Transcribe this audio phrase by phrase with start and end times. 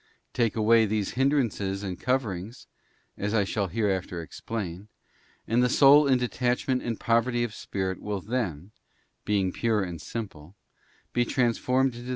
[0.33, 2.65] Take away these | hindrances and coverings,
[3.17, 4.87] as I shall hereafter explain,
[5.45, 8.71] and_ the soul in detachment and poverty of spirit will then,
[9.25, 10.55] being pure and simple,
[11.13, 12.09] be transformed in the pure and sincere VOL.